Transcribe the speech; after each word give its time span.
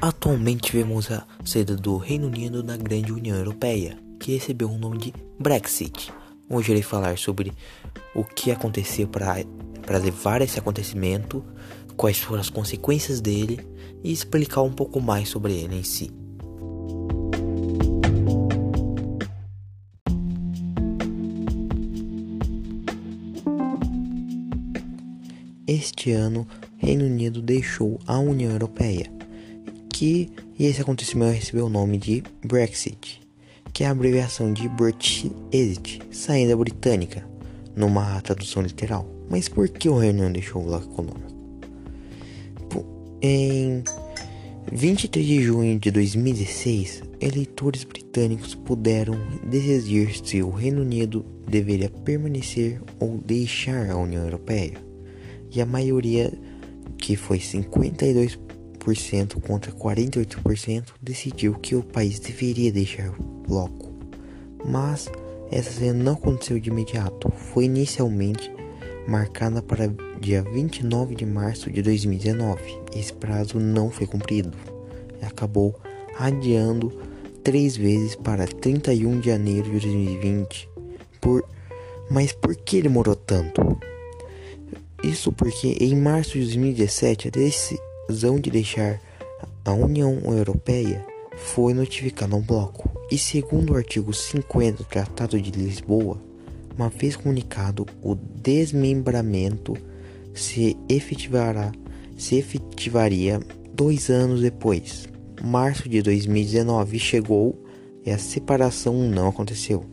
Atualmente 0.00 0.72
vemos 0.72 1.10
a 1.10 1.26
saída 1.42 1.74
do 1.74 1.96
Reino 1.96 2.26
Unido 2.26 2.62
da 2.62 2.76
grande 2.76 3.12
União 3.12 3.34
Europeia, 3.34 3.98
que 4.20 4.34
recebeu 4.34 4.70
o 4.70 4.76
nome 4.76 4.98
de 4.98 5.14
Brexit. 5.38 6.12
Hoje 6.50 6.70
irei 6.70 6.82
falar 6.82 7.16
sobre 7.16 7.50
o 8.14 8.22
que 8.22 8.50
aconteceu 8.50 9.08
para 9.08 9.98
levar 9.98 10.42
esse 10.42 10.58
acontecimento, 10.58 11.42
quais 11.96 12.18
foram 12.18 12.42
as 12.42 12.50
consequências 12.50 13.22
dele 13.22 13.66
e 14.04 14.12
explicar 14.12 14.60
um 14.60 14.70
pouco 14.70 15.00
mais 15.00 15.30
sobre 15.30 15.54
ele 15.54 15.76
em 15.76 15.82
si. 15.82 16.10
Este 25.66 26.12
ano, 26.12 26.46
Reino 26.76 27.06
Unido 27.06 27.40
deixou 27.40 27.98
a 28.06 28.18
União 28.18 28.52
Europeia 28.52 29.16
que 29.96 30.28
esse 30.60 30.82
acontecimento 30.82 31.32
recebeu 31.32 31.64
o 31.64 31.70
nome 31.70 31.96
de 31.96 32.22
Brexit, 32.44 33.18
que 33.72 33.82
é 33.82 33.86
a 33.86 33.92
abreviação 33.92 34.52
de 34.52 34.68
British 34.68 35.30
Exit, 35.50 36.02
saída 36.10 36.54
britânica, 36.54 37.26
numa 37.74 38.20
tradução 38.20 38.62
literal. 38.62 39.08
Mas 39.30 39.48
por 39.48 39.66
que 39.70 39.88
o 39.88 39.96
Reino 39.96 40.20
Unido 40.20 40.34
deixou 40.34 40.60
o 40.60 40.66
bloco 40.66 40.92
econômico? 40.92 41.34
Em 43.22 43.82
23 44.70 45.26
de 45.26 45.42
junho 45.42 45.78
de 45.78 45.90
2016, 45.90 47.02
eleitores 47.18 47.84
britânicos 47.84 48.54
puderam 48.54 49.14
decidir 49.44 50.14
se 50.22 50.42
o 50.42 50.50
Reino 50.50 50.82
Unido 50.82 51.24
deveria 51.48 51.88
permanecer 51.88 52.82
ou 53.00 53.16
deixar 53.16 53.88
a 53.88 53.96
União 53.96 54.22
Europeia. 54.22 54.74
E 55.50 55.62
a 55.62 55.64
maioria, 55.64 56.30
que 56.98 57.16
foi 57.16 57.40
52 57.40 58.36
contra 59.40 59.72
48% 59.72 60.92
decidiu 61.00 61.54
que 61.54 61.74
o 61.74 61.82
país 61.82 62.18
deveria 62.20 62.70
deixar 62.70 63.10
o 63.10 63.22
bloco. 63.46 63.92
Mas 64.64 65.10
essa 65.50 65.70
cena 65.70 66.04
não 66.04 66.12
aconteceu 66.12 66.58
de 66.60 66.70
imediato. 66.70 67.30
Foi 67.30 67.64
inicialmente 67.64 68.50
marcada 69.06 69.62
para 69.62 69.88
dia 70.20 70.42
29 70.42 71.14
de 71.14 71.24
março 71.26 71.70
de 71.70 71.82
2019. 71.82 72.60
Esse 72.94 73.12
prazo 73.12 73.58
não 73.58 73.90
foi 73.90 74.06
cumprido 74.06 74.52
e 75.20 75.24
acabou 75.24 75.78
adiando 76.18 76.92
três 77.42 77.76
vezes 77.76 78.16
para 78.16 78.46
31 78.46 79.20
de 79.20 79.26
janeiro 79.26 79.64
de 79.64 79.80
2020. 79.80 80.68
Por... 81.20 81.44
Mas 82.10 82.32
por 82.32 82.54
que 82.56 82.82
demorou 82.82 83.16
tanto? 83.16 83.78
Isso 85.02 85.32
porque 85.32 85.76
em 85.80 85.94
março 85.94 86.32
de 86.32 86.40
2017 86.40 87.28
a 87.28 87.30
decisão 88.08 88.38
de 88.38 88.50
deixar 88.50 89.00
a 89.64 89.72
União 89.72 90.18
Europeia 90.24 91.04
foi 91.36 91.74
notificada 91.74 92.34
ao 92.34 92.40
bloco, 92.40 92.90
e 93.10 93.18
segundo 93.18 93.72
o 93.72 93.76
artigo 93.76 94.12
50 94.12 94.78
do 94.78 94.84
Tratado 94.84 95.40
de 95.40 95.50
Lisboa, 95.50 96.18
uma 96.76 96.88
vez 96.88 97.16
comunicado 97.16 97.86
o 98.02 98.14
desmembramento 98.14 99.76
se 100.34 100.76
efetivará 100.88 101.72
se 102.16 102.36
efetivaria 102.36 103.40
dois 103.74 104.08
anos 104.08 104.40
depois. 104.40 105.06
Março 105.44 105.88
de 105.88 106.00
2019 106.00 106.98
chegou 106.98 107.62
e 108.04 108.10
a 108.10 108.18
separação 108.18 108.94
não 108.94 109.28
aconteceu. 109.28 109.84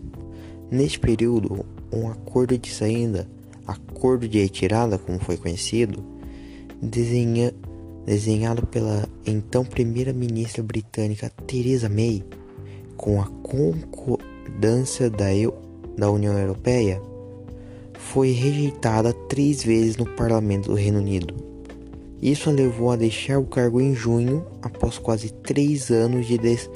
Neste 0.71 0.99
período, 0.99 1.65
um 1.91 2.07
acordo 2.07 2.57
de 2.57 2.71
saída, 2.71 3.27
acordo 3.67 4.27
de 4.27 4.39
retirada, 4.39 4.97
como 4.97 5.19
foi 5.19 5.35
conhecido, 5.35 6.03
desenha, 6.81 7.53
desenhado 8.05 8.65
pela 8.67 9.07
então 9.25 9.63
primeira-ministra 9.63 10.61
britânica 10.61 11.31
Theresa 11.47 11.89
May, 11.89 12.23
com 12.97 13.21
a 13.21 13.27
concordância 13.41 15.09
da, 15.09 15.33
EU, 15.33 15.53
da 15.97 16.11
União 16.11 16.37
Europeia, 16.37 17.01
foi 17.93 18.31
rejeitada 18.31 19.13
três 19.13 19.63
vezes 19.63 19.97
no 19.97 20.05
parlamento 20.05 20.69
do 20.69 20.75
Reino 20.75 20.99
Unido. 20.99 21.33
Isso 22.21 22.49
a 22.49 22.53
levou 22.53 22.91
a 22.91 22.95
deixar 22.95 23.39
o 23.39 23.45
cargo 23.45 23.81
em 23.81 23.93
junho, 23.93 24.45
após 24.61 24.97
quase 24.97 25.31
três 25.31 25.89
anos 25.89 26.25
de 26.27 26.37
des 26.37 26.69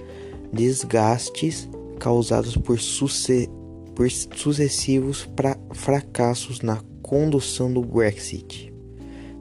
desgastes 0.52 1.70
causados 2.00 2.56
por, 2.56 2.80
suce 2.80 3.50
por 3.96 4.10
sucessivos 4.10 5.28
fracassos 5.74 6.62
na 6.62 6.82
condução 7.02 7.72
do 7.72 7.82
Brexit 7.82 8.77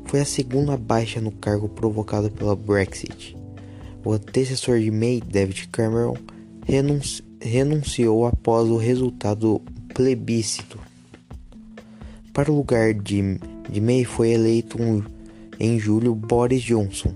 foi 0.06 0.21
a 0.21 0.25
segunda 0.25 0.77
baixa 0.77 1.21
no 1.21 1.33
cargo 1.33 1.69
provocada 1.69 2.31
pela 2.31 2.56
Brexit. 2.56 3.37
O 4.05 4.12
antecessor 4.12 4.78
de 4.78 4.91
May, 4.91 5.21
David 5.21 5.69
Cameron, 5.69 6.17
renunci 6.65 7.25
renunciou 7.41 8.27
após 8.27 8.69
o 8.69 8.77
resultado 8.77 9.41
do 9.41 9.62
plebiscito. 9.94 10.78
Para 12.33 12.50
o 12.50 12.56
lugar 12.56 12.94
de, 12.94 13.39
de 13.71 13.81
May 13.81 14.05
foi 14.05 14.31
eleito 14.31 14.81
um, 14.81 15.03
em 15.61 15.78
julho 15.78 16.15
Boris 16.15 16.62
Johnson, 16.62 17.15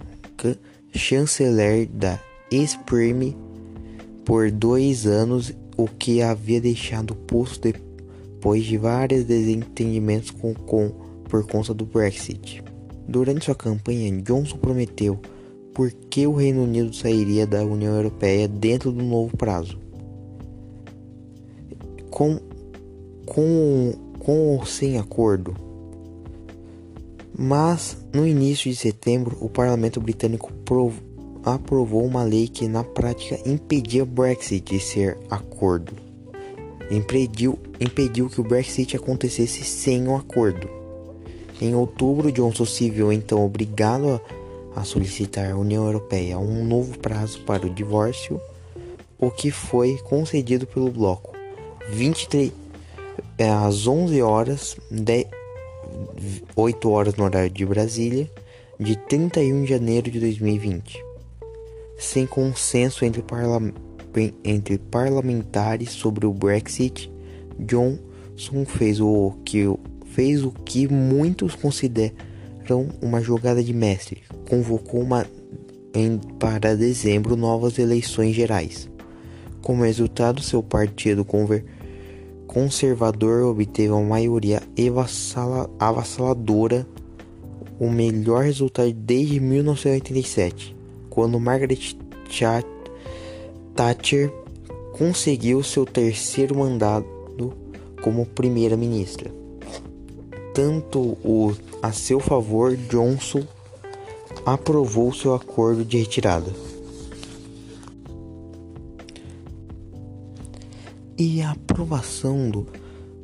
chanceler 0.94 1.86
da 1.86 2.18
ex-Prime 2.50 3.36
por 4.24 4.50
dois 4.50 5.06
anos, 5.06 5.52
o 5.76 5.86
que 5.86 6.20
havia 6.22 6.60
deixado 6.60 7.12
o 7.12 7.16
posto 7.16 7.72
depois 7.72 8.64
de 8.64 8.76
vários 8.76 9.24
desentendimentos 9.24 10.30
com, 10.30 10.54
com, 10.54 10.90
por 11.24 11.46
conta 11.46 11.72
do 11.72 11.86
Brexit. 11.86 12.62
Durante 13.10 13.46
sua 13.46 13.56
campanha, 13.56 14.22
Johnson 14.22 14.56
prometeu 14.58 15.18
por 15.74 15.90
que 15.90 16.28
o 16.28 16.32
Reino 16.32 16.62
Unido 16.62 16.94
sairia 16.94 17.44
da 17.44 17.64
União 17.64 17.96
Europeia 17.96 18.46
dentro 18.46 18.92
do 18.92 19.02
novo 19.02 19.36
prazo. 19.36 19.76
Com, 22.08 22.38
com, 23.26 23.92
com 24.20 24.54
ou 24.54 24.64
sem 24.64 24.96
acordo. 24.96 25.56
Mas, 27.36 27.96
no 28.14 28.24
início 28.24 28.70
de 28.70 28.76
setembro, 28.76 29.36
o 29.40 29.48
parlamento 29.48 30.00
britânico 30.00 30.52
aprovou 31.42 32.04
uma 32.04 32.22
lei 32.22 32.46
que, 32.46 32.68
na 32.68 32.84
prática, 32.84 33.40
impedia 33.44 34.04
o 34.04 34.06
Brexit 34.06 34.72
de 34.72 34.78
ser 34.78 35.18
acordo. 35.28 35.94
Impediu, 36.88 37.58
impediu 37.80 38.28
que 38.28 38.40
o 38.40 38.44
Brexit 38.44 38.94
acontecesse 38.94 39.64
sem 39.64 40.06
um 40.06 40.14
acordo. 40.14 40.79
Em 41.60 41.74
outubro, 41.74 42.32
Johnson 42.32 42.64
se 42.64 42.88
viu 42.88 43.12
então 43.12 43.44
obrigado 43.44 44.20
a, 44.74 44.80
a 44.80 44.84
solicitar 44.84 45.50
à 45.50 45.56
União 45.56 45.84
Europeia 45.84 46.38
um 46.38 46.64
novo 46.64 46.98
prazo 46.98 47.40
para 47.42 47.66
o 47.66 47.70
divórcio, 47.70 48.40
o 49.18 49.30
que 49.30 49.50
foi 49.50 49.98
concedido 49.98 50.66
pelo 50.66 50.90
bloco. 50.90 51.34
23 51.90 52.52
é, 53.36 53.48
às 53.50 53.86
11 53.86 54.22
horas, 54.22 54.76
10, 54.90 55.26
8 56.56 56.90
horas 56.90 57.14
no 57.16 57.24
horário 57.24 57.50
de 57.50 57.66
Brasília, 57.66 58.30
de 58.78 58.96
31 58.96 59.64
de 59.64 59.70
janeiro 59.70 60.10
de 60.10 60.20
2020. 60.20 61.04
Sem 61.98 62.26
consenso 62.26 63.04
entre, 63.04 63.20
parla 63.20 63.60
entre 64.42 64.78
parlamentares 64.78 65.90
sobre 65.90 66.24
o 66.24 66.32
Brexit, 66.32 67.12
Johnson 67.58 68.64
fez 68.66 69.00
o 69.00 69.34
que 69.44 69.68
fez 70.20 70.44
o 70.44 70.50
que 70.50 70.86
muitos 70.86 71.54
consideram 71.54 72.12
uma 73.00 73.22
jogada 73.22 73.64
de 73.64 73.72
mestre. 73.72 74.20
Convocou 74.50 75.00
uma, 75.00 75.24
em, 75.94 76.18
para 76.38 76.76
dezembro 76.76 77.36
novas 77.36 77.78
eleições 77.78 78.34
gerais. 78.34 78.86
Como 79.62 79.82
resultado, 79.82 80.42
seu 80.42 80.62
partido 80.62 81.26
conservador 82.46 83.44
obteve 83.44 83.88
uma 83.88 84.02
maioria 84.02 84.62
avassaladora, 85.78 86.86
o 87.78 87.88
melhor 87.88 88.44
resultado 88.44 88.92
desde 88.92 89.40
1987, 89.40 90.76
quando 91.08 91.40
Margaret 91.40 91.96
Thatcher 93.74 94.30
conseguiu 94.92 95.62
seu 95.62 95.86
terceiro 95.86 96.58
mandato 96.58 97.54
como 98.02 98.26
primeira-ministra 98.26 99.39
tanto 100.60 101.16
o, 101.24 101.56
a 101.82 101.90
seu 101.90 102.20
favor, 102.20 102.76
Johnson 102.76 103.42
aprovou 104.44 105.10
seu 105.10 105.34
acordo 105.34 105.86
de 105.86 105.96
retirada. 105.96 106.52
E 111.16 111.40
a 111.40 111.52
aprovação 111.52 112.50
do, 112.50 112.66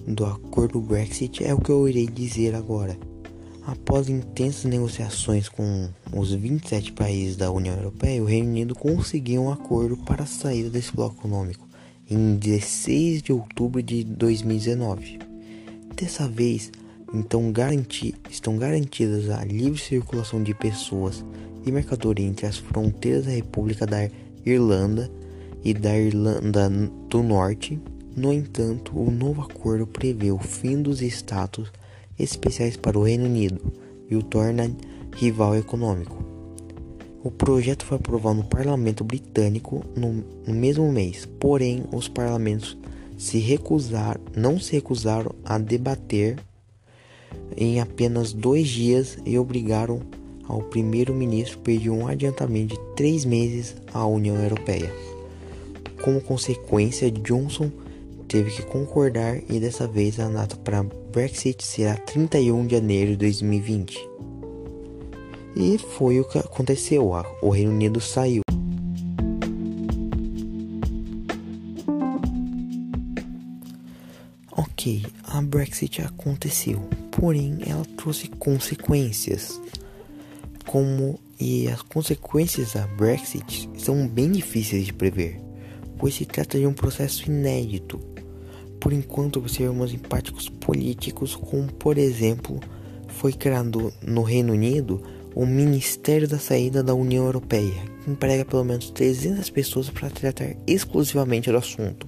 do 0.07 0.25
acordo 0.25 0.81
Brexit 0.81 1.45
é 1.45 1.53
o 1.53 1.61
que 1.61 1.69
eu 1.69 1.87
irei 1.87 2.07
dizer 2.07 2.55
agora. 2.55 2.97
Após 3.67 4.09
intensas 4.09 4.65
negociações 4.65 5.47
com 5.47 5.91
os 6.15 6.33
27 6.33 6.93
países 6.93 7.37
da 7.37 7.51
União 7.51 7.77
Europeia, 7.77 8.23
o 8.23 8.27
Reino 8.27 8.49
Unido 8.49 8.75
conseguiu 8.75 9.43
um 9.43 9.53
acordo 9.53 9.95
para 9.99 10.23
a 10.23 10.27
saída 10.27 10.71
desse 10.71 10.91
bloco 10.97 11.17
econômico 11.19 11.69
em 12.09 12.37
16 12.37 13.21
de 13.21 13.33
outubro 13.35 13.83
de 13.83 14.05
2019. 14.05 15.19
Dessa 15.95 16.27
vez, 16.27 16.71
então 17.13 17.53
garanti 17.53 18.15
estão 18.31 18.57
garantidas 18.57 19.31
a 19.31 19.45
livre 19.45 19.81
circulação 19.81 20.43
de 20.43 20.55
pessoas 20.55 21.25
e 21.65 21.73
mercadoria 21.73 22.27
entre 22.27 22.47
as 22.47 22.59
fronteiras 22.59 23.27
da 23.27 23.33
República 23.33 23.87
da 23.87 24.09
Irlanda 24.45 25.11
e 25.65 25.75
da 25.75 25.99
Irlanda 25.99 26.71
do 27.09 27.23
Norte. 27.23 27.81
No 28.17 28.33
entanto, 28.33 28.99
o 28.99 29.11
novo 29.11 29.43
acordo 29.43 29.87
prevê 29.87 30.31
o 30.31 30.39
fim 30.39 30.81
dos 30.81 31.03
status 31.03 31.71
especiais 32.19 32.77
para 32.77 32.99
o 32.99 33.03
Reino 33.03 33.25
Unido 33.25 33.61
e 34.09 34.17
o 34.17 34.23
torna 34.23 34.71
rival 35.17 35.57
econômico. 35.57 36.25
O 37.23 37.31
projeto 37.31 37.85
foi 37.85 37.97
aprovado 37.97 38.37
no 38.37 38.45
parlamento 38.45 39.03
britânico 39.03 39.85
no, 39.97 40.25
mesmo 40.47 40.91
mês, 40.93 41.27
porém 41.41 41.85
os 41.93 42.09
parlamentos 42.09 42.79
se 43.19 43.39
recusaram, 43.39 44.21
não 44.37 44.61
se 44.61 44.73
recusaram 44.73 45.35
a 45.45 45.59
debater 45.59 46.37
em 47.57 47.81
apenas 47.81 48.33
dois 48.33 48.69
dias 48.69 49.19
e 49.27 49.39
obrigaram 49.39 50.01
ao 50.49 50.63
primeiro-ministro 50.63 51.59
a 51.59 51.63
pedir 51.63 51.91
um 51.91 52.07
adiantamento 52.07 52.75
de 52.75 52.81
três 52.95 53.25
meses 53.25 53.77
à 53.93 54.07
União 54.07 54.37
Europeia. 54.37 54.93
Como 56.03 56.21
consequência, 56.21 57.11
Johnson 57.11 57.71
teve 58.29 58.51
que 58.51 58.63
concordar 58.63 59.41
e 59.49 59.59
dessa 59.59 59.87
vez 59.87 60.19
a 60.21 60.29
data 60.29 60.57
para 60.57 60.85
Brexit 61.13 61.65
será 61.65 61.97
31 61.97 62.67
de 62.67 62.75
janeiro 62.77 63.11
de 63.13 63.17
2020. 63.17 64.09
E 65.57 65.79
foi 65.79 66.21
o 66.21 66.25
que 66.25 66.39
aconteceu, 66.39 67.13
o 67.41 67.49
Reino 67.49 67.73
Unido 67.73 68.01
saiu. 68.01 68.43
Ok, 74.53 75.07
a 75.25 75.41
Brexit 75.41 76.03
aconteceu, 76.03 76.83
porém 77.19 77.59
ela 77.67 77.85
trouxe 77.97 78.29
consequências. 78.29 79.61
Como 80.67 81.19
e 81.39 81.69
as 81.69 81.83
consequências 81.83 82.73
da 82.73 82.87
Brexit 82.87 83.69
são 83.79 84.07
bem 84.07 84.33
difíceis 84.33 84.87
de 84.87 84.93
prever, 84.93 85.41
pois 85.99 86.15
se 86.15 86.25
trata 86.25 86.59
de 86.59 86.67
um 86.67 86.73
processo 86.73 87.31
inédito. 87.31 87.99
Por 88.81 88.93
enquanto 88.93 89.39
observamos 89.39 89.93
impactos 89.93 90.49
políticos, 90.49 91.35
como 91.35 91.73
por 91.73 91.99
exemplo, 91.99 92.61
foi 93.09 93.33
criado 93.33 93.93
no 94.03 94.23
Reino 94.23 94.53
Unido 94.53 95.03
o 95.35 95.45
Ministério 95.45 96.27
da 96.27 96.39
Saída 96.39 96.83
da 96.83 96.95
União 96.95 97.25
Europeia, 97.25 97.83
que 98.03 98.11
emprega 98.11 98.45
pelo 98.45 98.65
menos 98.65 98.91
300 98.91 99.49
pessoas 99.51 99.91
para 99.91 100.11
tratar 100.11 100.57
exclusivamente 100.67 101.51
do 101.51 101.59
assunto. 101.59 102.07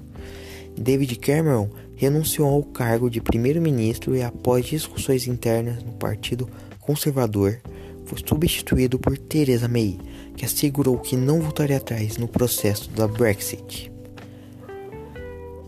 David 0.77 1.17
Cameron 1.17 1.69
renunciou 1.99 2.49
ao 2.49 2.63
cargo 2.63 3.11
de 3.11 3.21
primeiro-ministro 3.21 4.15
e, 4.15 4.23
após 4.23 4.65
discussões 4.65 5.27
internas 5.27 5.83
no 5.83 5.93
Partido 5.95 6.49
Conservador, 6.79 7.61
foi 8.07 8.21
substituído 8.25 9.01
por 9.01 9.19
Theresa 9.19 9.67
May, 9.67 9.99
que 10.37 10.45
assegurou 10.45 10.97
que 10.99 11.17
não 11.17 11.41
voltaria 11.41 11.77
atrás 11.77 12.17
no 12.17 12.29
processo 12.29 12.89
da 12.91 13.09
Brexit. 13.09 13.93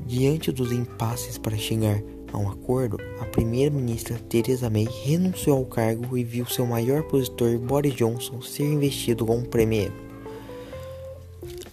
Diante 0.06 0.52
dos 0.52 0.70
impasses 0.70 1.36
para 1.36 1.58
chegar 1.58 2.00
a 2.32 2.38
um 2.38 2.48
acordo, 2.48 2.96
a 3.20 3.24
primeira-ministra 3.24 4.16
Theresa 4.28 4.70
May 4.70 4.86
renunciou 5.04 5.58
ao 5.58 5.64
cargo 5.64 6.16
e 6.16 6.22
viu 6.22 6.46
seu 6.46 6.64
maior 6.64 7.00
opositor 7.00 7.58
Boris 7.58 7.94
Johnson 7.94 8.40
ser 8.40 8.66
investido 8.66 9.26
como 9.26 9.48
premier. 9.48 9.90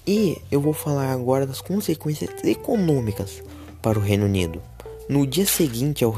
E 0.07 0.37
eu 0.51 0.59
vou 0.59 0.73
falar 0.73 1.11
agora 1.11 1.45
das 1.45 1.61
consequências 1.61 2.31
econômicas 2.43 3.43
para 3.81 3.99
o 3.99 4.01
Reino 4.01 4.25
Unido. 4.25 4.61
No 5.09 5.25
dia 5.25 5.45
seguinte 5.45 6.03
ao, 6.03 6.15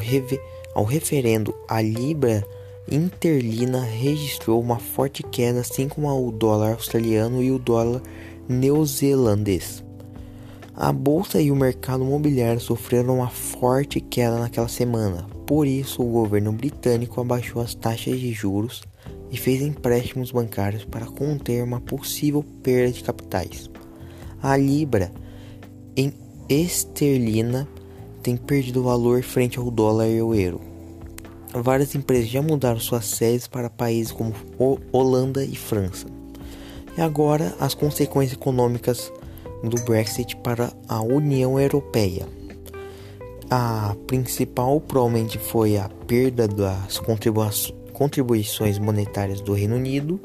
ao 0.73 0.83
referendo, 0.83 1.53
a 1.67 1.81
libra 1.81 2.45
interlina 2.91 3.81
registrou 3.81 4.59
uma 4.59 4.79
forte 4.79 5.21
queda, 5.23 5.61
assim 5.61 5.88
como 5.88 6.09
o 6.09 6.31
dólar 6.31 6.73
australiano 6.73 7.44
e 7.44 7.51
o 7.51 7.59
dólar 7.59 8.01
neozelandês. 8.47 9.83
A 10.75 10.94
bolsa 10.94 11.41
e 11.41 11.51
o 11.51 11.56
mercado 11.56 12.03
imobiliário 12.03 12.61
sofreram 12.61 13.17
uma 13.17 13.29
forte 13.29 14.00
queda 14.00 14.39
naquela 14.39 14.69
semana. 14.69 15.27
Por 15.45 15.67
isso, 15.67 16.01
o 16.01 16.09
governo 16.09 16.53
britânico 16.53 17.19
abaixou 17.19 17.61
as 17.61 17.75
taxas 17.75 18.19
de 18.19 18.31
juros 18.31 18.81
e 19.29 19.38
fez 19.38 19.61
empréstimos 19.61 20.31
bancários 20.31 20.85
para 20.85 21.06
conter 21.06 21.63
uma 21.63 21.81
possível 21.81 22.44
perda 22.63 22.94
de 22.94 23.03
capitais. 23.03 23.69
A 24.41 24.56
libra 24.56 25.11
em 25.97 26.13
esterlina 26.50 27.68
tem 28.24 28.36
perdido 28.36 28.84
valor 28.84 29.22
frente 29.22 29.60
ao 29.60 29.69
dólar 29.69 30.07
e 30.07 30.19
ao 30.19 30.34
euro. 30.34 30.62
Várias 31.54 31.96
empresas 31.96 32.30
já 32.30 32.42
mudaram 32.42 32.80
suas 32.80 33.06
sedes 33.06 33.48
para 33.48 33.69
países 33.69 34.12
como 34.12 34.34
Holanda 34.92 35.44
e 35.44 35.56
França. 35.56 36.07
E 36.98 37.01
agora 37.01 37.56
as 37.60 37.74
consequências 37.74 38.38
econômicas 38.38 39.12
do 39.63 39.81
Brexit 39.84 40.36
para 40.38 40.72
a 40.88 41.01
União 41.01 41.60
Europeia. 41.60 42.28
A 43.50 43.95
principal 44.06 44.80
provavelmente 44.80 45.38
foi 45.40 45.78
a 45.78 45.90
perda 46.07 46.48
das 46.48 47.00
contribuições 47.94 48.78
monetárias 48.78 49.42
do 49.42 49.54
Reino 49.54 49.75
Unido 49.75 50.19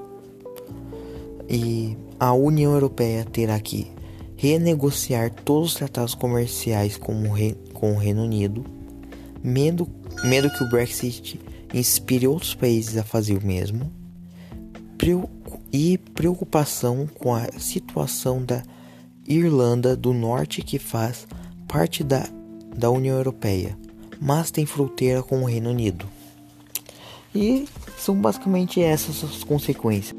e 1.49 1.97
a 2.19 2.33
União 2.33 2.73
Europeia 2.73 3.25
terá 3.25 3.59
que 3.61 3.94
renegociar 4.37 5.31
todos 5.31 5.71
os 5.71 5.75
tratados 5.75 6.15
comerciais 6.15 6.97
com 6.97 7.29
o, 7.29 7.33
Re 7.33 7.55
com 7.73 7.93
o 7.93 7.99
Reino 7.99 8.23
Unido, 8.23 8.65
medo, 9.43 9.89
medo 10.25 10.51
que 10.51 10.65
o 10.65 10.69
Brexit 10.69 11.41
inspire 11.73 12.27
outros 12.27 12.55
países 12.55 12.97
a 12.97 13.05
fazer 13.05 13.37
o 13.37 13.45
mesmo, 13.45 13.91
e 15.73 15.99
preocupação 15.99 17.07
com 17.19 17.35
a 17.35 17.47
situação 17.59 18.43
da 18.43 18.63
Irlanda 19.27 19.97
do 19.97 20.15
Norte, 20.15 20.63
que 20.63 20.79
faz 20.79 21.27
parte 21.69 22.03
da, 22.03 22.27
da 22.75 22.91
União 22.91 23.17
Europeia, 23.17 23.77
mas 24.21 24.51
tem 24.51 24.65
fronteira 24.65 25.23
com 25.23 25.43
o 25.43 25.45
Reino 25.45 25.71
Unido. 25.71 26.07
E 27.35 27.69
são 27.99 28.15
basicamente 28.15 28.81
essas 28.81 29.25
as 29.25 29.43
consequências. 29.43 30.17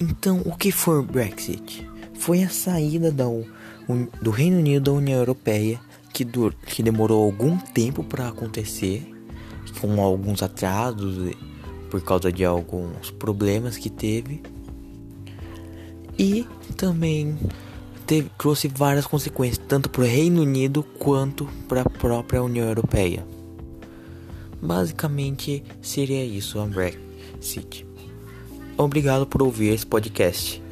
Então 0.00 0.42
o 0.44 0.56
que 0.56 0.70
foi 0.70 0.98
o 0.98 1.02
Brexit? 1.02 1.88
Foi 2.14 2.42
a 2.42 2.48
saída 2.48 3.10
da, 3.10 3.24
do 4.22 4.30
Reino 4.30 4.58
Unido 4.58 4.84
da 4.84 4.92
União 4.92 5.18
Europeia 5.18 5.80
que, 6.12 6.26
que 6.66 6.82
demorou 6.82 7.24
algum 7.24 7.56
tempo 7.58 8.02
para 8.02 8.28
acontecer, 8.28 9.14
com 9.80 10.00
alguns 10.02 10.42
atrasos 10.42 11.34
por 11.90 12.02
causa 12.02 12.30
de 12.30 12.44
alguns 12.44 13.10
problemas 13.12 13.76
que 13.76 13.88
teve, 13.88 14.42
e 16.18 16.46
também 16.76 17.38
teve, 18.06 18.30
trouxe 18.36 18.68
várias 18.68 19.06
consequências, 19.06 19.64
tanto 19.68 19.88
para 19.88 20.02
o 20.02 20.04
Reino 20.04 20.42
Unido 20.42 20.82
quanto 20.82 21.46
para 21.68 21.82
a 21.82 21.88
própria 21.88 22.42
União 22.42 22.66
Europeia. 22.66 23.24
Basicamente 24.60 25.62
seria 25.80 26.24
isso 26.24 26.58
a 26.58 26.66
Brexit. 26.66 27.87
Obrigado 28.78 29.26
por 29.26 29.42
ouvir 29.42 29.74
esse 29.74 29.84
podcast. 29.84 30.62